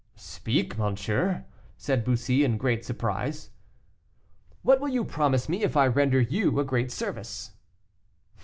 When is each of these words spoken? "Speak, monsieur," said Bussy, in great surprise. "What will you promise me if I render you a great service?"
"Speak, 0.15 0.79
monsieur," 0.79 1.45
said 1.77 2.03
Bussy, 2.03 2.43
in 2.43 2.57
great 2.57 2.83
surprise. 2.83 3.51
"What 4.63 4.81
will 4.81 4.89
you 4.89 5.05
promise 5.05 5.47
me 5.47 5.61
if 5.61 5.77
I 5.77 5.85
render 5.85 6.19
you 6.19 6.59
a 6.59 6.65
great 6.65 6.91
service?" 6.91 7.51